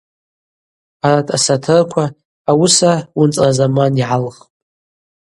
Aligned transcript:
Арат 1.05 1.27
асатырква 1.35 2.05
ауыса 2.51 2.93
Уынцӏразаман 3.17 3.93
йгӏалхпӏ. 4.01 4.41